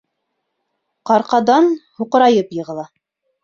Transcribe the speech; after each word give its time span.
Ҡарҡаданн 1.11 1.71
һуҡырайып 2.01 2.61
йығыла. 2.61 2.91